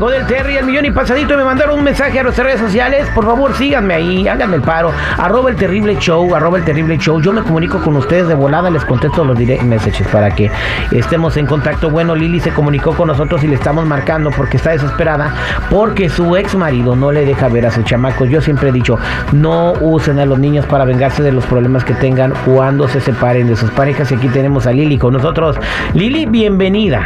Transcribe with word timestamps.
al 0.00 0.14
aire 0.14 0.14
con 0.14 0.14
el 0.14 0.26
Terry, 0.26 0.49
millón 0.70 0.84
y 0.84 0.90
pasadito. 0.92 1.36
Me 1.36 1.44
mandaron 1.44 1.78
un 1.78 1.84
mensaje 1.84 2.20
a 2.20 2.22
nuestras 2.22 2.46
redes 2.46 2.60
sociales. 2.60 3.08
Por 3.14 3.24
favor, 3.24 3.52
síganme 3.54 3.94
ahí, 3.94 4.28
háganme 4.28 4.56
el 4.56 4.62
paro. 4.62 4.92
Arroba 5.18 5.50
el 5.50 5.56
terrible 5.56 5.96
show, 5.98 6.34
arroba 6.34 6.58
el 6.58 6.64
terrible 6.64 6.96
show. 6.96 7.20
Yo 7.20 7.32
me 7.32 7.42
comunico 7.42 7.80
con 7.82 7.96
ustedes 7.96 8.28
de 8.28 8.34
volada, 8.34 8.70
les 8.70 8.84
contesto 8.84 9.24
los 9.24 9.36
direct 9.36 9.62
messages 9.62 10.06
para 10.08 10.30
que 10.30 10.50
estemos 10.92 11.36
en 11.36 11.46
contacto. 11.46 11.90
Bueno, 11.90 12.14
Lili 12.14 12.38
se 12.38 12.52
comunicó 12.52 12.94
con 12.94 13.08
nosotros 13.08 13.42
y 13.42 13.48
le 13.48 13.56
estamos 13.56 13.84
marcando 13.84 14.30
porque 14.30 14.58
está 14.58 14.70
desesperada 14.70 15.34
porque 15.70 16.08
su 16.08 16.36
ex 16.36 16.54
marido 16.54 16.94
no 16.94 17.10
le 17.10 17.26
deja 17.26 17.48
ver 17.48 17.66
a 17.66 17.70
sus 17.70 17.84
chamacos. 17.84 18.28
Yo 18.28 18.40
siempre 18.40 18.68
he 18.68 18.72
dicho, 18.72 18.96
no 19.32 19.72
usen 19.80 20.20
a 20.20 20.26
los 20.26 20.38
niños 20.38 20.66
para 20.66 20.84
vengarse 20.84 21.22
de 21.22 21.32
los 21.32 21.44
problemas 21.46 21.84
que 21.84 21.94
tengan 21.94 22.32
cuando 22.44 22.86
se 22.86 23.00
separen 23.00 23.48
de 23.48 23.56
sus 23.56 23.70
parejas. 23.72 24.12
Y 24.12 24.14
aquí 24.14 24.28
tenemos 24.28 24.68
a 24.68 24.72
Lili 24.72 24.98
con 24.98 25.14
nosotros. 25.14 25.56
Lili, 25.94 26.26
bienvenida. 26.26 27.04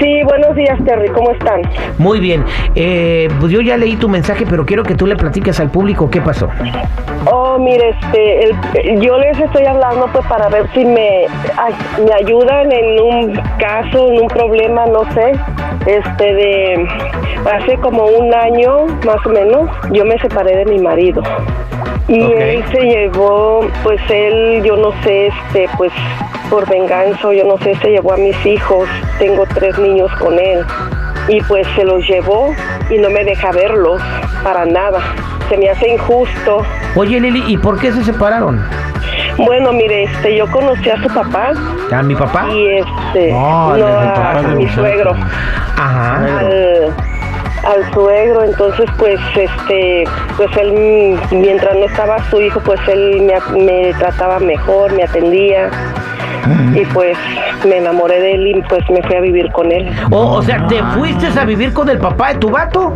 Sí, 0.00 0.22
buenos 0.24 0.56
días, 0.56 0.78
Terry, 0.84 1.08
¿cómo 1.08 1.30
están? 1.30 1.60
Muy 1.98 2.18
bien. 2.18 2.44
Eh, 2.74 3.03
pues 3.40 3.52
yo 3.52 3.60
ya 3.60 3.76
leí 3.76 3.96
tu 3.96 4.08
mensaje, 4.08 4.44
pero 4.48 4.64
quiero 4.66 4.82
que 4.82 4.94
tú 4.94 5.06
le 5.06 5.16
platiques 5.16 5.58
al 5.60 5.70
público 5.70 6.10
qué 6.10 6.20
pasó. 6.20 6.48
Oh, 7.30 7.58
mire, 7.58 7.90
este, 7.90 8.44
el- 8.44 9.00
yo 9.00 9.16
les 9.18 9.38
estoy 9.38 9.64
hablando 9.66 10.06
pues 10.12 10.26
para 10.26 10.48
ver 10.48 10.68
si 10.74 10.84
me, 10.84 11.26
ay, 11.56 11.72
me 12.06 12.12
ayudan 12.14 12.70
en 12.70 13.00
un 13.00 13.34
caso, 13.58 14.08
en 14.08 14.20
un 14.22 14.28
problema, 14.28 14.86
no 14.86 15.04
sé, 15.12 15.32
este, 15.86 16.34
de 16.34 16.88
hace 17.52 17.76
como 17.78 18.04
un 18.04 18.34
año 18.34 18.86
más 19.06 19.24
o 19.24 19.30
menos, 19.30 19.70
yo 19.92 20.04
me 20.04 20.18
separé 20.18 20.56
de 20.56 20.64
mi 20.66 20.78
marido. 20.78 21.22
Y 22.08 22.20
él 22.20 22.62
se 22.70 22.80
llevó, 22.82 23.66
pues 23.82 24.00
él, 24.10 24.62
yo 24.62 24.76
no 24.76 24.92
sé, 25.02 25.28
este, 25.28 25.66
pues 25.78 25.90
por 26.50 26.68
venganza, 26.68 27.32
yo 27.32 27.44
no 27.44 27.56
sé, 27.58 27.74
se 27.76 27.88
llevó 27.90 28.12
a 28.12 28.16
mis 28.18 28.36
hijos, 28.44 28.86
tengo 29.18 29.44
tres 29.54 29.78
niños 29.78 30.12
con 30.20 30.38
él, 30.38 30.62
y 31.28 31.40
pues 31.42 31.66
se 31.76 31.84
los 31.84 32.06
llevó 32.06 32.54
y 32.90 32.98
no 32.98 33.10
me 33.10 33.24
deja 33.24 33.50
verlos 33.52 34.00
para 34.42 34.64
nada. 34.64 35.00
Se 35.48 35.56
me 35.56 35.68
hace 35.70 35.88
injusto. 35.88 36.62
Oye, 36.96 37.20
Lili, 37.20 37.44
¿y 37.46 37.56
por 37.58 37.78
qué 37.78 37.92
se 37.92 38.02
separaron? 38.04 38.62
Bueno, 39.36 39.72
mire, 39.72 40.04
este, 40.04 40.36
yo 40.36 40.46
conocí 40.50 40.88
a 40.90 41.02
su 41.02 41.08
papá 41.08 41.52
¿A 41.92 42.02
mi 42.02 42.14
papá? 42.14 42.46
y 42.50 42.78
este, 42.78 43.32
No, 43.32 43.72
a, 43.74 44.14
papá 44.14 44.42
mi 44.54 44.68
suegro, 44.70 45.12
Ajá. 45.76 46.38
al, 46.38 46.94
al 47.64 47.92
suegro, 47.92 48.44
entonces 48.44 48.86
pues 48.96 49.18
este, 49.34 50.04
pues 50.36 50.56
él 50.56 51.18
mientras 51.32 51.74
no 51.76 51.84
estaba 51.86 52.18
su 52.30 52.40
hijo, 52.40 52.60
pues 52.60 52.80
él 52.88 53.22
me, 53.22 53.60
me 53.64 53.92
trataba 53.94 54.38
mejor, 54.38 54.92
me 54.92 55.02
atendía 55.02 55.68
y 56.74 56.84
pues 56.86 57.16
me 57.66 57.78
enamoré 57.78 58.20
de 58.20 58.34
él 58.34 58.46
y 58.48 58.62
pues 58.62 58.82
me 58.90 59.02
fui 59.02 59.16
a 59.16 59.20
vivir 59.20 59.50
con 59.52 59.70
él. 59.72 59.90
O, 60.10 60.36
o 60.36 60.42
sea, 60.42 60.66
¿te 60.66 60.82
fuiste 60.96 61.26
a 61.38 61.44
vivir 61.44 61.72
con 61.72 61.88
el 61.88 61.98
papá 61.98 62.32
de 62.32 62.38
tu 62.38 62.50
vato? 62.50 62.94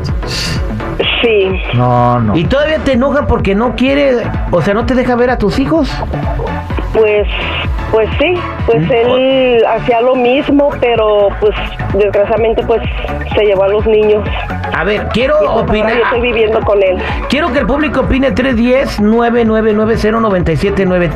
Sí, 1.23 1.51
No, 1.75 2.21
no. 2.21 2.37
¿Y 2.37 2.45
todavía 2.45 2.79
te 2.79 2.93
enojan 2.93 3.27
porque 3.27 3.55
no 3.55 3.75
quiere, 3.77 4.23
o 4.51 4.63
sea, 4.63 4.75
no 4.75 4.87
te 4.87 4.95
deja 4.95 5.17
ver 5.17 5.31
a 5.31 5.39
tus 5.39 5.59
hijos? 5.59 5.91
Pues, 6.93 7.27
pues 7.91 8.09
sí, 8.19 8.35
pues 8.67 8.83
Mm. 8.87 8.93
él 8.93 9.65
hacía 9.67 10.01
lo 10.01 10.15
mismo, 10.15 10.71
pero 10.81 11.29
pues 11.41 11.55
desgraciadamente 11.95 12.63
pues 12.67 12.81
se 13.35 13.45
llevó 13.45 13.65
a 13.65 13.69
los 13.69 13.87
niños. 13.87 14.23
A 14.77 14.85
ver, 14.85 15.09
quiero 15.13 15.35
Y 15.37 15.39
pues 15.39 15.51
ahora 15.51 15.63
opinar. 15.63 15.97
yo 15.97 16.03
estoy 16.05 16.21
viviendo 16.21 16.61
con 16.61 16.83
él. 16.83 16.99
Quiero 17.29 17.53
que 17.53 17.59
el 17.61 17.67
público 17.67 18.01
opine 18.01 18.33
310-999-0979. 18.35 21.09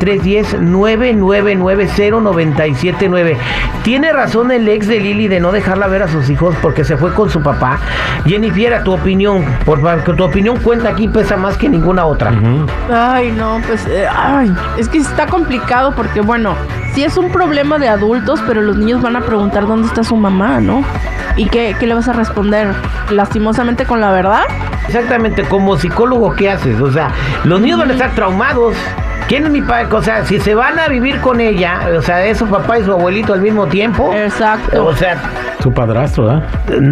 310-999-0979. 2.03 3.37
¿Tiene 3.83 4.11
razón 4.13 4.51
el 4.51 4.67
ex 4.67 4.87
de 4.87 4.99
Lili 4.99 5.27
de 5.27 5.39
no 5.39 5.51
dejarla 5.51 5.87
ver 5.87 6.03
a 6.03 6.07
sus 6.07 6.29
hijos 6.29 6.55
porque 6.61 6.83
se 6.83 6.97
fue 6.97 7.13
con 7.13 7.29
su 7.29 7.41
papá? 7.41 7.79
Jennifer, 8.25 8.73
a 8.73 8.83
tu 8.83 8.93
opinión, 8.93 9.45
por 9.65 9.81
favor, 9.81 10.03
que 10.03 10.13
tu 10.13 10.23
opinión 10.23 10.57
cuenta 10.59 10.89
aquí 10.89 11.07
pesa 11.07 11.37
más 11.37 11.57
que 11.57 11.69
ninguna 11.69 12.05
otra. 12.05 12.31
Ay, 12.91 13.31
no, 13.31 13.59
pues, 13.67 13.85
eh, 13.87 14.05
ay, 14.09 14.53
es 14.77 14.87
que 14.89 14.97
está 14.99 15.25
complicado 15.27 15.93
porque, 15.95 16.21
bueno, 16.21 16.55
sí 16.93 17.03
es 17.03 17.17
un 17.17 17.31
problema 17.31 17.79
de 17.79 17.87
adultos, 17.87 18.41
pero 18.47 18.61
los 18.61 18.77
niños 18.77 19.01
van 19.01 19.15
a 19.15 19.21
preguntar 19.21 19.67
dónde 19.67 19.87
está 19.87 20.03
su 20.03 20.15
mamá, 20.15 20.59
¿no? 20.59 20.83
¿Y 21.35 21.47
qué, 21.49 21.75
qué 21.79 21.87
le 21.87 21.95
vas 21.95 22.07
a 22.07 22.13
responder? 22.13 22.73
¿Lastimosamente 23.09 23.85
con 23.85 23.99
la 24.01 24.11
verdad? 24.11 24.43
Exactamente, 24.87 25.43
como 25.43 25.77
psicólogo, 25.77 26.35
¿qué 26.35 26.51
haces? 26.51 26.79
O 26.79 26.91
sea, 26.91 27.11
los 27.43 27.61
niños 27.61 27.79
van 27.79 27.89
a 27.89 27.93
estar 27.93 28.11
traumados. 28.11 28.75
¿Quién 29.27 29.45
es 29.45 29.51
mi 29.51 29.61
padre? 29.61 29.87
O 29.91 30.01
sea, 30.01 30.25
si 30.25 30.39
se 30.39 30.53
van 30.53 30.77
a 30.77 30.87
vivir 30.87 31.19
con 31.21 31.39
ella, 31.39 31.89
o 31.97 32.01
sea, 32.01 32.25
es 32.25 32.37
su 32.37 32.47
papá 32.47 32.77
y 32.77 32.83
su 32.83 32.91
abuelito 32.91 33.33
al 33.33 33.41
mismo 33.41 33.67
tiempo. 33.67 34.13
Exacto. 34.13 34.85
O 34.85 34.93
sea, 34.95 35.17
Su 35.63 35.71
padrastro, 35.71 36.29
¿eh? 36.29 36.41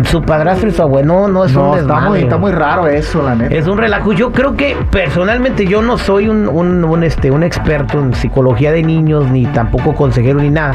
su 0.05 0.21
padrastro 0.21 0.69
y 0.69 0.71
su 0.71 0.81
abuelo 0.81 1.13
no, 1.13 1.27
no 1.27 1.43
es 1.43 1.53
un 1.55 1.61
No, 1.63 1.75
está 1.75 1.81
desmadre. 1.81 2.09
muy, 2.09 2.19
está 2.19 2.37
muy 2.37 2.51
raro 2.53 2.87
eso, 2.87 3.21
la 3.21 3.35
neta. 3.35 3.53
Es 3.53 3.67
un 3.67 3.77
relajo. 3.77 4.13
Yo 4.13 4.31
creo 4.31 4.55
que 4.55 4.77
personalmente 4.89 5.65
yo 5.65 5.81
no 5.81 5.97
soy 5.97 6.29
un, 6.29 6.47
un, 6.47 6.85
un, 6.85 7.03
este, 7.03 7.31
un 7.31 7.43
experto 7.43 7.99
en 7.99 8.13
psicología 8.13 8.71
de 8.71 8.81
niños, 8.81 9.29
ni 9.29 9.45
tampoco 9.47 9.93
consejero 9.93 10.39
ni 10.39 10.49
nada. 10.49 10.73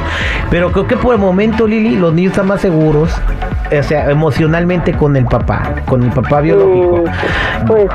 Pero 0.51 0.73
creo 0.73 0.87
que 0.87 0.97
por 0.99 1.15
el 1.15 1.21
momento, 1.21 1.67
Lili, 1.67 1.97
los 1.97 2.13
niños 2.13 2.33
están 2.33 2.49
más 2.49 2.61
seguros, 2.61 3.11
o 3.77 3.83
sea, 3.83 4.11
emocionalmente 4.11 4.93
con 4.93 5.17
el 5.17 5.25
papá, 5.25 5.63
con 5.87 6.03
el 6.03 6.11
papá 6.11 6.43
biológico. 6.43 6.99
Mm, 6.99 7.67
Pues, 7.67 7.87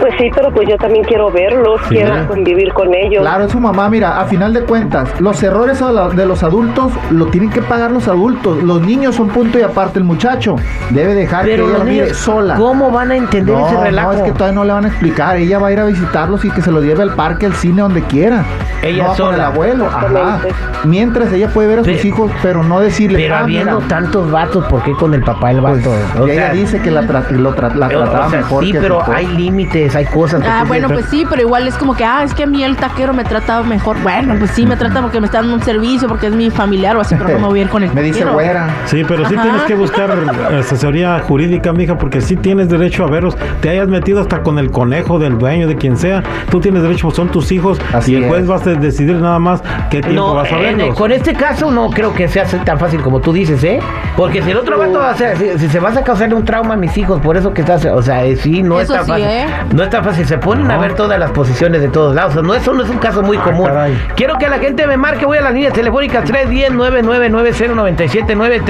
pues 0.00 0.14
sí, 0.18 0.30
pero 0.34 0.50
pues 0.52 0.66
yo 0.68 0.76
también 0.78 1.04
quiero 1.04 1.30
verlos, 1.30 1.80
Sí. 1.88 1.96
quiero 1.96 2.26
convivir 2.26 2.72
con 2.72 2.92
ellos. 2.94 3.20
Claro, 3.20 3.44
es 3.44 3.52
su 3.52 3.60
mamá, 3.60 3.88
mira, 3.90 4.18
a 4.20 4.24
final 4.24 4.54
de 4.54 4.62
cuentas, 4.62 5.20
los 5.20 5.42
errores 5.42 5.82
de 6.16 6.26
los 6.26 6.42
adultos 6.42 6.90
lo 7.10 7.26
tienen 7.26 7.50
que 7.50 7.60
pagar 7.60 7.90
los 7.92 8.08
adultos. 8.08 8.62
Los 8.62 8.80
niños 8.80 9.14
son 9.14 9.28
punto 9.34 9.58
y 9.58 9.62
aparte. 9.62 9.98
El 9.98 10.04
muchacho 10.04 10.56
debe 10.90 11.14
dejar 11.14 11.44
Pero 11.44 11.64
que 11.64 11.70
ella 11.70 11.78
los 11.78 11.78
lo 11.80 11.84
mire 11.90 12.02
niños, 12.04 12.16
sola. 12.18 12.54
¿cómo 12.56 12.90
van 12.90 13.10
a 13.10 13.16
entender 13.16 13.54
No, 13.56 13.66
ese 13.66 13.80
relajo? 13.82 14.12
no, 14.12 14.18
es 14.18 14.22
que 14.22 14.32
todavía 14.32 14.54
no 14.54 14.64
le 14.64 14.72
van 14.72 14.84
a 14.84 14.88
explicar. 14.88 15.36
Ella 15.36 15.58
va 15.58 15.68
a 15.68 15.72
ir 15.72 15.80
a 15.80 15.84
visitarlos 15.84 16.44
y 16.44 16.50
que 16.50 16.62
se 16.62 16.70
lo 16.70 16.80
lleve 16.82 17.02
al 17.02 17.14
parque, 17.14 17.46
al 17.46 17.54
cine, 17.54 17.82
donde 17.82 18.02
quiera. 18.02 18.44
Ella 18.82 19.02
no 19.02 19.02
va 19.02 19.08
con 19.08 19.16
sola. 19.16 19.34
el 19.34 19.40
abuelo. 19.42 19.86
Ajá. 19.86 20.40
Mientras 20.84 21.32
ella 21.32 21.48
puede 21.48 21.68
ver 21.68 21.78
a 21.80 21.84
sus 21.84 21.92
Pero- 21.94 22.08
hijos, 22.08 22.30
pero 22.42 22.62
no 22.62 22.80
decirle. 22.80 23.18
Pero 23.18 23.34
"Ah, 23.36 23.40
habiendo 23.40 23.76
mira". 23.80 23.88
tantos 23.88 24.30
vatos, 24.30 24.64
¿por 24.66 24.82
qué 24.82 24.92
con 24.92 25.14
el 25.14 25.22
papá 25.22 25.50
el 25.50 25.60
Pues, 25.60 25.84
vato? 25.84 26.22
O 26.22 26.26
ella 26.28 26.52
dice 26.52 26.80
que 26.80 26.90
la, 26.90 27.02
tra- 27.02 27.28
lo 27.30 27.54
tra- 27.54 27.74
la 27.74 27.88
trataba 27.88 28.26
o 28.26 28.30
sea, 28.30 28.38
mejor 28.40 28.64
sí, 28.64 28.72
que 28.72 28.80
pero 28.80 29.02
hay 29.12 29.26
límites, 29.26 29.94
hay 29.96 30.04
cosas. 30.06 30.42
que 30.42 30.48
Ah, 30.48 30.64
bueno, 30.66 30.88
pues 30.88 31.06
sí, 31.06 31.24
pero 31.28 31.42
igual 31.42 31.66
es 31.66 31.74
como 31.76 31.94
que, 31.94 32.04
ah, 32.04 32.22
es 32.22 32.34
que 32.34 32.44
a 32.44 32.46
mí 32.46 32.62
el 32.62 32.76
taquero 32.76 33.12
me 33.14 33.24
trata 33.24 33.62
mejor. 33.62 33.96
Bueno, 34.02 34.34
pues 34.38 34.50
sí, 34.50 34.66
me 34.66 34.76
trata 34.76 35.00
porque 35.00 35.20
me 35.20 35.26
está 35.26 35.38
dando 35.38 35.54
un 35.54 35.62
servicio, 35.62 36.06
porque 36.08 36.26
es 36.26 36.34
mi 36.34 36.50
familiar 36.50 36.96
o 36.96 37.00
así, 37.00 37.14
pero 37.16 37.30
no 37.38 37.38
me 37.40 37.46
voy 37.48 37.58
a 37.60 37.62
ir 37.62 37.68
con 37.68 37.82
el 37.82 37.90
Me 37.94 38.02
dice 38.02 38.24
güera. 38.24 38.68
Sí, 38.86 39.02
pero 39.06 39.23
sí 39.28 39.34
Ajá. 39.34 39.42
tienes 39.42 39.62
que 39.62 39.74
buscar 39.74 40.10
asesoría 40.58 41.18
jurídica, 41.20 41.72
mija, 41.72 41.96
porque 41.98 42.20
sí 42.20 42.36
tienes 42.36 42.68
derecho 42.68 43.04
a 43.04 43.10
verlos. 43.10 43.36
Te 43.60 43.70
hayas 43.70 43.88
metido 43.88 44.20
hasta 44.20 44.42
con 44.42 44.58
el 44.58 44.70
conejo 44.70 45.18
del 45.18 45.38
dueño, 45.38 45.66
de 45.68 45.76
quien 45.76 45.96
sea. 45.96 46.22
Tú 46.50 46.60
tienes 46.60 46.82
derecho, 46.82 47.10
son 47.10 47.28
tus 47.28 47.50
hijos. 47.52 47.78
Así 47.92 48.12
y 48.12 48.16
el 48.16 48.26
juez 48.28 48.42
es. 48.42 48.48
vas 48.48 48.66
a 48.66 48.70
decidir 48.74 49.16
nada 49.16 49.38
más 49.38 49.62
qué 49.90 50.00
tiempo 50.00 50.20
No, 50.28 50.34
vas 50.34 50.50
a 50.52 50.56
en- 50.58 50.78
verlos. 50.78 50.98
con 50.98 51.12
este 51.12 51.32
caso 51.34 51.70
no 51.70 51.90
creo 51.90 52.12
que 52.14 52.28
sea 52.28 52.44
tan 52.64 52.78
fácil 52.78 53.00
como 53.02 53.20
tú 53.20 53.32
dices, 53.32 53.62
¿eh? 53.64 53.80
Porque 54.16 54.42
si 54.42 54.50
el 54.52 54.56
otro 54.58 54.78
vato 54.78 54.98
va 54.98 55.08
a 55.08 55.12
hacer, 55.12 55.36
si, 55.36 55.58
si 55.58 55.68
se 55.68 55.80
vas 55.80 55.96
a 55.96 56.02
causarle 56.04 56.34
un 56.34 56.44
trauma 56.44 56.74
a 56.74 56.76
mis 56.76 56.96
hijos, 56.98 57.20
por 57.20 57.36
eso 57.36 57.52
que 57.52 57.62
estás, 57.62 57.84
o 57.86 58.02
sea, 58.02 58.24
eh, 58.24 58.36
sí, 58.36 58.62
no 58.62 58.80
Eso 58.80 58.92
es 58.94 58.98
tan 58.98 59.06
sí, 59.06 59.10
fácil. 59.12 59.26
¿eh? 59.26 59.46
No 59.74 59.82
es 59.82 59.90
tan 59.90 60.04
fácil, 60.04 60.26
se 60.26 60.38
ponen 60.38 60.70
a 60.70 60.78
ver 60.78 60.94
todas 60.94 61.18
las 61.18 61.30
posiciones 61.32 61.80
de 61.80 61.88
todos 61.88 62.14
lados. 62.14 62.30
O 62.32 62.34
sea, 62.34 62.42
no, 62.42 62.54
eso 62.54 62.72
no 62.72 62.82
es 62.84 62.90
un 62.90 62.98
caso 62.98 63.22
muy 63.22 63.36
común. 63.38 63.66
caray. 63.66 63.96
Quiero 64.16 64.36
que 64.38 64.48
la 64.48 64.58
gente 64.58 64.86
me 64.86 64.96
marque, 64.96 65.26
voy 65.26 65.38
a 65.38 65.42
las 65.42 65.52
líneas 65.54 65.72
telefónicas 65.72 66.24
310-999-0979, 66.30 68.62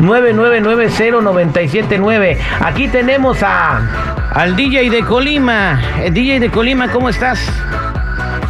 310-999-0979. 0.00 2.38
Aquí 2.60 2.88
tenemos 2.88 3.42
a 3.42 3.80
al 4.32 4.56
DJ 4.56 4.90
de 4.90 5.04
Colima. 5.04 5.80
El 6.02 6.14
DJ 6.14 6.40
de 6.40 6.50
Colima, 6.50 6.88
¿cómo 6.88 7.08
estás? 7.08 7.38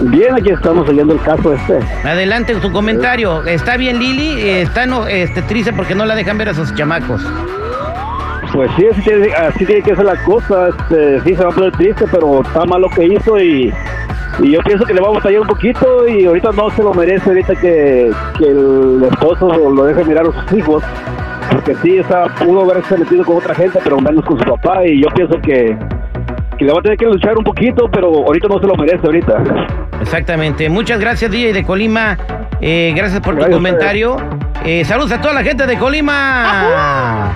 Bien, 0.01 0.35
aquí 0.35 0.51
estamos 0.51 0.89
oyendo 0.89 1.15
el 1.15 1.21
caso 1.21 1.55
este. 1.55 1.79
Adelante 2.05 2.55
tu 2.57 2.73
comentario. 2.73 3.45
¿Está 3.47 3.77
bien 3.77 3.99
Lili? 3.99 4.41
Eh, 4.41 4.63
Está 4.63 4.87
no, 4.87 5.07
este, 5.07 5.43
triste 5.43 5.73
porque 5.73 5.95
no 5.95 6.05
la 6.05 6.15
dejan 6.15 6.39
ver 6.39 6.49
a 6.49 6.55
sus 6.55 6.75
chamacos. 6.75 7.23
Pues 8.53 8.71
sí, 8.77 8.87
así 8.87 9.01
tiene, 9.03 9.33
así 9.35 9.67
tiene 9.67 9.83
que 9.83 9.97
ser 9.97 10.05
la 10.05 10.17
cosa. 10.25 10.69
Este, 10.69 11.21
sí, 11.23 11.37
se 11.37 11.43
va 11.43 11.51
a 11.51 11.55
poner 11.55 11.73
triste, 11.73 12.05
pero 12.11 12.43
está 12.43 12.65
mal 12.65 12.83
lo 12.83 12.89
que 12.89 13.05
hizo 13.05 13.39
y, 13.39 13.73
y 14.41 14.53
yo 14.53 14.61
pienso 14.61 14.85
que 14.85 14.95
le 14.95 15.01
va 15.01 15.09
a 15.09 15.13
batallar 15.13 15.41
un 15.41 15.47
poquito 15.47 16.09
y 16.09 16.27
ahorita 16.27 16.51
no 16.53 16.71
se 16.71 16.83
lo 16.83 16.93
merece, 16.93 17.29
ahorita 17.31 17.55
que, 17.57 18.11
que 18.39 18.45
el 18.45 19.05
esposo 19.11 19.49
lo 19.49 19.85
deje 19.85 20.05
mirar 20.05 20.27
a 20.27 20.33
sus 20.33 20.59
hijos. 20.59 20.83
Porque 21.51 21.75
sí, 21.83 22.03
sea, 22.09 22.25
pudo 22.35 22.63
haberse 22.63 22.97
metido 22.97 23.25
con 23.25 23.37
otra 23.37 23.55
gente, 23.55 23.79
pero 23.83 24.01
menos 24.01 24.25
con 24.25 24.39
su 24.39 24.45
papá 24.45 24.85
y 24.85 25.03
yo 25.03 25.09
pienso 25.15 25.39
que, 25.41 25.77
que 26.59 26.65
le 26.65 26.73
va 26.73 26.81
a 26.81 26.83
tener 26.83 26.99
que 26.99 27.07
luchar 27.07 27.37
un 27.37 27.45
poquito, 27.45 27.89
pero 27.91 28.09
ahorita 28.09 28.49
no 28.49 28.59
se 28.59 28.67
lo 28.67 28.75
merece 28.77 29.07
ahorita. 29.07 29.43
Exactamente. 30.01 30.69
Muchas 30.69 30.99
gracias, 30.99 31.31
DJ 31.31 31.53
de 31.53 31.65
Colima. 31.65 32.19
Eh, 32.61 32.93
gracias 32.97 33.21
por 33.21 33.35
tu 33.35 33.41
Gracias 33.41 33.57
comentario. 33.57 34.17
Eh, 34.65 34.85
saludos 34.85 35.13
a 35.13 35.21
toda 35.21 35.35
la 35.35 35.45
gente 35.45 35.67
de 35.67 35.79
Colima. 35.79 37.33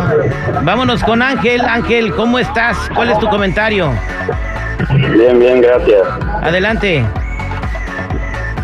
Vámonos 0.63 1.03
con 1.03 1.21
Ángel. 1.21 1.61
Ángel, 1.61 2.11
¿cómo 2.15 2.39
estás? 2.39 2.77
¿Cuál 2.95 3.11
es 3.11 3.19
tu 3.19 3.29
comentario? 3.29 3.91
Bien, 4.95 5.39
bien, 5.39 5.61
gracias. 5.61 6.01
Adelante. 6.41 7.05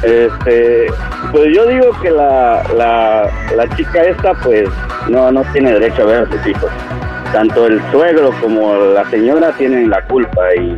Este, 0.01 0.87
pues 1.31 1.55
yo 1.55 1.67
digo 1.67 1.91
que 2.01 2.09
la, 2.09 2.63
la, 2.75 3.29
la 3.55 3.75
chica 3.75 4.01
esta, 4.01 4.33
pues, 4.33 4.67
no, 5.07 5.31
no 5.31 5.43
tiene 5.53 5.73
derecho 5.73 6.01
a 6.01 6.05
ver 6.05 6.23
a 6.23 6.31
sus 6.31 6.47
hijos. 6.47 6.71
Tanto 7.31 7.65
el 7.67 7.79
suegro 7.91 8.31
como 8.41 8.75
la 8.93 9.05
señora 9.09 9.51
tienen 9.57 9.89
la 9.89 10.01
culpa 10.05 10.41
y, 10.55 10.77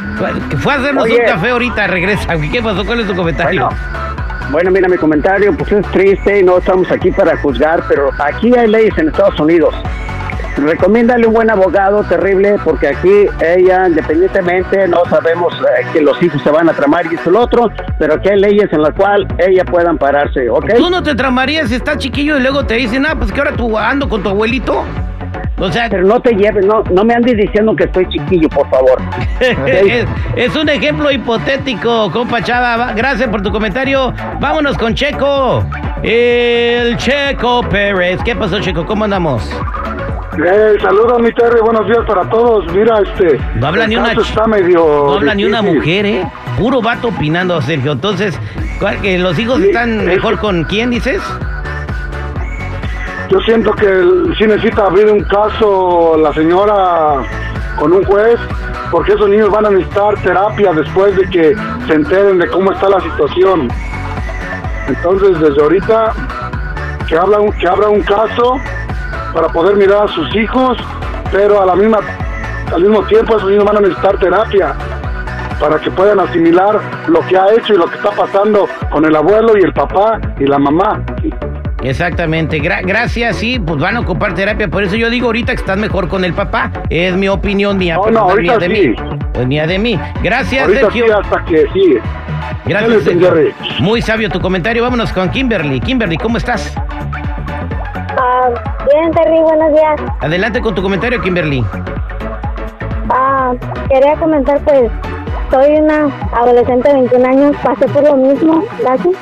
Fue 0.58 0.72
a 0.72 0.76
hacernos 0.76 1.04
Oye. 1.04 1.20
un 1.20 1.26
café 1.26 1.50
ahorita, 1.50 1.86
regresa. 1.86 2.36
¿Qué 2.50 2.62
pasó? 2.62 2.84
¿Cuál 2.84 3.00
es 3.00 3.06
tu 3.06 3.14
comentario? 3.14 3.68
Bueno, 3.68 4.04
bueno, 4.50 4.70
mira, 4.70 4.88
mi 4.88 4.96
comentario, 4.96 5.54
pues 5.56 5.72
es 5.72 5.86
triste 5.90 6.40
y 6.40 6.42
no 6.42 6.58
estamos 6.58 6.90
aquí 6.90 7.10
para 7.10 7.36
juzgar, 7.38 7.82
pero 7.88 8.10
aquí 8.18 8.56
hay 8.56 8.68
leyes 8.68 8.96
en 8.98 9.08
Estados 9.08 9.38
Unidos. 9.40 9.74
Recomiéndale 10.56 11.26
un 11.26 11.34
buen 11.34 11.50
abogado 11.50 12.02
terrible, 12.04 12.56
porque 12.64 12.88
aquí 12.88 13.26
ella, 13.44 13.88
independientemente, 13.88 14.86
no 14.88 14.98
sabemos 15.10 15.52
eh, 15.78 15.84
que 15.92 16.00
los 16.00 16.20
hijos 16.22 16.40
se 16.42 16.50
van 16.50 16.68
a 16.68 16.72
tramar 16.72 17.04
y 17.06 17.30
lo 17.30 17.40
otro, 17.40 17.70
pero 17.98 18.14
aquí 18.14 18.28
hay 18.28 18.40
leyes 18.40 18.72
en 18.72 18.82
las 18.82 18.94
cuales 18.94 19.28
ella 19.38 19.64
pueda 19.64 19.90
ampararse, 19.90 20.48
¿ok? 20.48 20.74
¿Tú 20.76 20.90
no 20.90 21.02
te 21.02 21.14
tramarías 21.14 21.68
si 21.68 21.74
estás 21.74 21.98
chiquillo 21.98 22.36
y 22.38 22.40
luego 22.40 22.64
te 22.64 22.74
dicen, 22.74 23.04
ah, 23.06 23.14
pues 23.18 23.32
que 23.32 23.40
ahora 23.40 23.52
tú 23.52 23.76
ando 23.76 24.08
con 24.08 24.22
tu 24.22 24.28
abuelito? 24.28 24.84
O 25.58 25.70
sea, 25.70 25.88
Pero 25.88 26.04
no 26.04 26.20
te 26.20 26.34
lleves, 26.34 26.66
no, 26.66 26.82
no 26.90 27.04
me 27.04 27.14
andes 27.14 27.36
diciendo 27.36 27.74
que 27.76 27.84
estoy 27.84 28.08
chiquillo, 28.08 28.48
por 28.48 28.68
favor. 28.70 29.00
es, 29.66 30.04
es 30.36 30.56
un 30.56 30.68
ejemplo 30.68 31.10
hipotético, 31.12 32.10
compa 32.10 32.42
Chava. 32.42 32.76
Va- 32.76 32.92
Gracias 32.92 33.28
por 33.28 33.40
tu 33.40 33.52
comentario. 33.52 34.12
Vámonos 34.40 34.76
con 34.76 34.94
Checo. 34.94 35.64
El 36.02 36.96
Checo 36.96 37.62
Pérez. 37.68 38.18
¿Qué 38.24 38.34
pasó, 38.34 38.58
Checo? 38.60 38.84
¿Cómo 38.84 39.04
andamos? 39.04 39.48
Eh, 40.36 40.76
saludos, 40.82 41.20
mi 41.20 41.32
Terry, 41.32 41.60
buenos 41.60 41.86
días 41.86 42.00
para 42.06 42.28
todos. 42.28 42.66
Mira, 42.72 42.98
este. 43.00 43.38
No 43.56 43.68
habla 43.68 43.86
ni 43.86 43.96
una 43.96 44.12
está 44.12 44.46
medio. 44.46 44.78
No 44.84 45.14
habla 45.14 45.34
ni 45.34 45.44
una 45.44 45.62
mujer, 45.62 46.06
¿eh? 46.06 46.26
Puro 46.58 46.82
vato 46.82 47.08
opinando, 47.08 47.60
Sergio. 47.62 47.92
Entonces, 47.92 48.38
¿cuál- 48.80 49.00
que 49.00 49.16
¿los 49.18 49.38
hijos 49.38 49.58
Sí, 49.58 49.66
están 49.66 50.00
es- 50.00 50.06
mejor 50.06 50.38
con 50.38 50.64
quién, 50.64 50.90
dices? 50.90 51.22
Yo 53.28 53.40
siento 53.40 53.72
que 53.72 53.86
sí 54.38 54.44
necesita 54.46 54.86
abrir 54.86 55.06
un 55.10 55.22
caso 55.24 56.16
la 56.18 56.32
señora 56.32 57.22
con 57.78 57.92
un 57.92 58.04
juez, 58.04 58.38
porque 58.90 59.12
esos 59.12 59.28
niños 59.28 59.50
van 59.50 59.66
a 59.66 59.70
necesitar 59.70 60.14
terapia 60.22 60.72
después 60.72 61.16
de 61.16 61.28
que 61.30 61.54
se 61.86 61.94
enteren 61.94 62.38
de 62.38 62.48
cómo 62.48 62.72
está 62.72 62.88
la 62.88 63.00
situación. 63.00 63.68
Entonces, 64.88 65.38
desde 65.40 65.62
ahorita, 65.62 66.12
que, 67.08 67.16
habla 67.16 67.38
un, 67.40 67.52
que 67.52 67.66
abra 67.68 67.88
un 67.88 68.02
caso 68.02 68.56
para 69.34 69.48
poder 69.48 69.76
mirar 69.76 70.04
a 70.04 70.08
sus 70.08 70.34
hijos, 70.36 70.78
pero 71.32 71.60
a 71.60 71.66
la 71.66 71.74
misma, 71.74 71.98
al 72.72 72.80
mismo 72.82 73.02
tiempo 73.02 73.36
esos 73.36 73.50
niños 73.50 73.64
van 73.64 73.76
a 73.78 73.80
necesitar 73.80 74.16
terapia 74.18 74.74
para 75.60 75.78
que 75.78 75.90
puedan 75.90 76.20
asimilar 76.20 76.80
lo 77.08 77.20
que 77.26 77.36
ha 77.36 77.52
hecho 77.52 77.74
y 77.74 77.76
lo 77.76 77.86
que 77.86 77.96
está 77.96 78.10
pasando 78.10 78.68
con 78.90 79.04
el 79.04 79.14
abuelo 79.16 79.56
y 79.58 79.62
el 79.64 79.72
papá 79.72 80.20
y 80.38 80.46
la 80.46 80.58
mamá. 80.58 81.02
Exactamente, 81.82 82.62
Gra- 82.62 82.80
gracias, 82.84 83.36
sí, 83.36 83.58
pues 83.58 83.78
van 83.78 83.96
a 83.96 84.00
ocupar 84.00 84.34
terapia, 84.34 84.68
por 84.68 84.82
eso 84.84 84.96
yo 84.96 85.10
digo 85.10 85.26
ahorita 85.26 85.52
que 85.52 85.60
están 85.60 85.80
mejor 85.80 86.08
con 86.08 86.24
el 86.24 86.32
papá, 86.32 86.70
es 86.88 87.14
mi 87.14 87.28
opinión 87.28 87.76
mía, 87.76 87.96
No, 87.96 88.10
no, 88.10 88.26
personal, 88.28 88.40
mía 88.40 88.52
ahorita 88.54 88.58
de 88.68 88.76
sí. 88.76 88.88
mí, 88.88 88.96
pues 89.34 89.46
mía 89.46 89.66
de 89.66 89.78
mí. 89.78 90.00
Gracias, 90.22 90.62
Ahorita 90.64 90.80
Sergio. 90.80 91.04
sí, 91.06 91.12
hasta 91.12 91.44
que 91.44 91.66
sí. 91.74 91.98
Gracias, 92.64 93.02
Sergio. 93.04 93.30
Muy 93.80 94.00
sabio 94.00 94.30
tu 94.30 94.40
comentario, 94.40 94.82
vámonos 94.82 95.12
con 95.12 95.28
Kimberly. 95.28 95.78
Kimberly, 95.80 96.16
¿cómo 96.16 96.38
estás? 96.38 96.74
Bien, 98.94 99.10
Terry, 99.10 99.40
buenos 99.40 99.72
días. 99.72 100.00
Adelante 100.20 100.60
con 100.60 100.72
tu 100.72 100.80
comentario, 100.80 101.20
Kimberly. 101.20 101.64
Ah, 103.10 103.52
quería 103.88 104.14
comentar, 104.14 104.60
pues, 104.60 104.88
soy 105.50 105.78
una 105.78 106.14
adolescente 106.32 106.88
de 106.90 106.94
21 106.94 107.26
años, 107.26 107.56
pasé 107.60 107.88
por 107.88 108.04
lo 108.04 108.16
mismo, 108.16 108.62
gracias. 108.78 109.16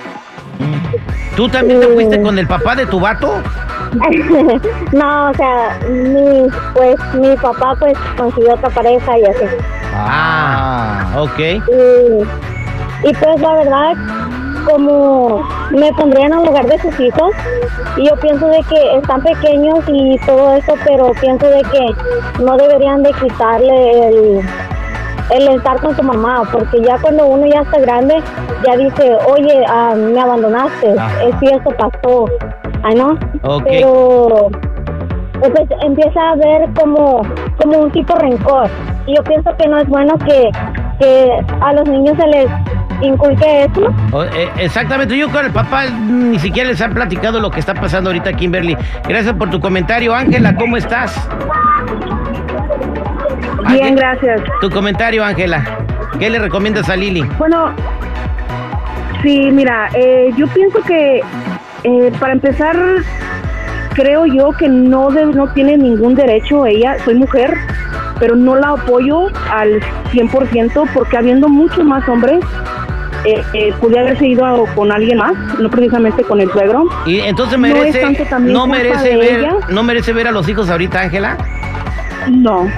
¿Tú 1.36 1.48
también 1.48 1.80
te 1.80 1.86
fuiste 1.86 2.20
con 2.20 2.38
el 2.38 2.46
papá 2.46 2.74
de 2.76 2.84
tu 2.84 3.00
vato? 3.00 3.40
no, 4.92 5.30
o 5.30 5.34
sea, 5.34 5.78
mi, 5.88 6.48
pues, 6.74 6.96
mi 7.14 7.34
papá, 7.36 7.74
pues, 7.78 7.96
consiguió 8.18 8.52
otra 8.52 8.68
pareja 8.68 9.18
y 9.18 9.24
así. 9.24 9.44
Ah, 9.94 11.14
ok. 11.16 11.38
Y, 11.38 13.08
y 13.08 13.12
pues, 13.14 13.40
la 13.40 13.54
verdad, 13.54 13.94
como 14.64 15.42
me 15.70 15.92
pondría 15.92 16.26
en 16.26 16.34
el 16.34 16.44
lugar 16.44 16.66
de 16.66 16.78
sus 16.78 16.98
hijos, 17.00 17.32
y 17.96 18.08
yo 18.08 18.16
pienso 18.16 18.46
de 18.46 18.62
que 18.68 18.96
están 18.96 19.22
pequeños 19.22 19.80
y 19.88 20.18
todo 20.26 20.54
eso, 20.54 20.74
pero 20.84 21.12
pienso 21.20 21.46
de 21.46 21.62
que 21.62 22.42
no 22.42 22.56
deberían 22.56 23.02
de 23.02 23.12
quitarle 23.12 24.08
el 24.08 24.40
el 25.30 25.48
estar 25.48 25.80
con 25.80 25.96
su 25.96 26.02
mamá, 26.02 26.42
porque 26.52 26.82
ya 26.82 26.98
cuando 26.98 27.26
uno 27.26 27.46
ya 27.46 27.62
está 27.62 27.78
grande, 27.80 28.22
ya 28.66 28.76
dice, 28.76 29.16
oye, 29.26 29.64
ah, 29.66 29.94
me 29.96 30.20
abandonaste, 30.20 30.94
es 31.26 31.38
cierto, 31.40 31.70
pasó, 31.70 32.26
ay 32.82 32.94
no, 32.96 33.18
pero 33.64 34.48
pues 35.40 35.68
empieza 35.80 36.30
a 36.30 36.34
ver 36.36 36.68
como, 36.78 37.22
como 37.60 37.78
un 37.78 37.90
tipo 37.92 38.14
rencor, 38.16 38.68
y 39.06 39.16
yo 39.16 39.22
pienso 39.22 39.56
que 39.56 39.68
no 39.68 39.78
es 39.78 39.88
bueno 39.88 40.18
que, 40.18 40.50
que 40.98 41.44
a 41.60 41.72
los 41.72 41.88
niños 41.88 42.14
se 42.18 42.26
les 42.26 42.46
inculque 43.02 43.64
eso, 43.64 43.92
eh, 44.24 44.48
exactamente, 44.58 45.16
yo 45.16 45.28
con 45.30 45.44
el 45.44 45.50
papá 45.52 45.84
ni 45.86 46.38
siquiera 46.38 46.68
les 46.70 46.80
han 46.80 46.92
platicado 46.94 47.40
lo 47.40 47.50
que 47.50 47.60
está 47.60 47.74
pasando 47.74 48.10
ahorita, 48.10 48.32
Kimberly. 48.34 48.76
Gracias 49.08 49.34
por 49.34 49.50
tu 49.50 49.60
comentario, 49.60 50.14
Ángela, 50.14 50.54
¿cómo 50.54 50.76
estás? 50.76 51.28
Bien, 53.68 53.84
Ángel- 53.84 53.96
gracias. 53.96 54.40
Tu 54.60 54.70
comentario, 54.70 55.24
Ángela. 55.24 55.64
¿Qué 56.18 56.28
le 56.30 56.38
recomiendas 56.38 56.88
a 56.88 56.96
Lili? 56.96 57.22
Bueno, 57.38 57.72
sí, 59.22 59.50
mira, 59.52 59.88
eh, 59.94 60.30
yo 60.36 60.46
pienso 60.48 60.80
que 60.82 61.20
eh, 61.84 62.12
para 62.20 62.32
empezar, 62.34 62.76
creo 63.94 64.26
yo 64.26 64.50
que 64.52 64.68
no, 64.68 65.10
debe- 65.10 65.34
no 65.34 65.48
tiene 65.52 65.76
ningún 65.76 66.14
derecho 66.14 66.66
ella, 66.66 66.96
soy 67.04 67.14
mujer, 67.14 67.56
pero 68.20 68.36
no 68.36 68.54
la 68.56 68.70
apoyo 68.70 69.28
al 69.50 69.80
100% 70.12 70.88
porque 70.94 71.16
habiendo 71.16 71.48
muchos 71.48 71.84
más 71.84 72.08
hombres, 72.08 72.44
eh, 73.24 73.42
eh, 73.54 73.72
pude 73.80 73.98
haberse 73.98 74.26
ido 74.26 74.64
con 74.74 74.90
alguien 74.92 75.18
más, 75.18 75.34
no 75.58 75.70
precisamente 75.70 76.22
con 76.24 76.40
el 76.40 76.50
suegro. 76.50 76.84
Y 77.06 77.20
entonces 77.20 77.58
No 77.58 77.66
es 77.66 77.72
merece, 77.74 78.00
tanto 78.00 78.24
también 78.24 78.52
no 78.54 78.66
merece 78.66 79.16
ver, 79.16 79.40
ella. 79.40 79.56
no 79.68 79.82
merece 79.82 80.12
ver 80.12 80.26
a 80.28 80.32
los 80.32 80.48
hijos 80.48 80.68
ahorita, 80.70 81.00
Ángela. 81.00 81.36
No, 82.30 82.70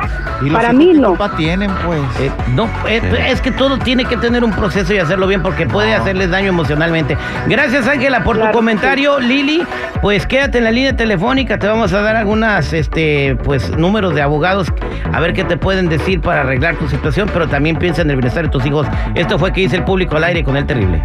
¿Y 0.42 0.44
los 0.50 0.52
para 0.54 0.72
hijos 0.72 0.78
mí 0.78 0.92
qué 0.92 1.00
no. 1.00 1.08
culpa 1.08 1.36
tienen, 1.36 1.70
pues? 1.86 2.00
Eh, 2.20 2.30
no, 2.54 2.68
es 2.86 3.40
que 3.40 3.50
todo 3.52 3.78
tiene 3.78 4.04
que 4.04 4.16
tener 4.16 4.44
un 4.44 4.52
proceso 4.52 4.92
y 4.94 4.98
hacerlo 4.98 5.26
bien 5.26 5.42
porque 5.42 5.66
puede 5.66 5.94
hacerles 5.94 6.30
daño 6.30 6.48
emocionalmente. 6.48 7.16
Gracias, 7.46 7.86
Ángela, 7.86 8.24
por 8.24 8.36
Claro 8.36 8.50
tu 8.50 8.52
que 8.52 8.58
comentario. 8.58 9.18
Lili, 9.20 9.62
Pues 10.02 10.26
quédate 10.26 10.58
en 10.58 10.64
la 10.64 10.70
línea 10.70 10.94
telefónica, 10.96 11.58
te 11.58 11.66
vamos 11.66 11.92
a 11.92 12.00
dar 12.02 12.16
algunas, 12.16 12.72
este, 12.72 13.36
pues, 13.44 13.70
números 13.76 14.14
de 14.14 14.22
abogados, 14.22 14.72
a 15.12 15.20
ver 15.20 15.32
qué 15.32 15.44
te 15.44 15.56
pueden 15.56 15.88
decir 15.88 16.20
para 16.20 16.40
arreglar 16.42 16.76
tu 16.76 16.88
situación, 16.88 17.30
pero 17.32 17.48
también 17.48 17.76
piensa 17.76 18.02
en 18.02 18.10
el 18.10 18.16
bienestar 18.16 18.44
de 18.44 18.50
tus 18.50 18.64
hijos. 18.66 18.86
Esto 19.14 19.38
fue 19.38 19.52
que 19.52 19.62
dice 19.62 19.76
el 19.76 19.84
público 19.84 20.16
al 20.16 20.24
aire 20.24 20.44
con 20.44 20.56
el 20.56 20.66
terrible. 20.66 21.02